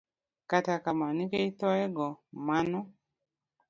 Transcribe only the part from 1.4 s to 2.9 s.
thoye go, mano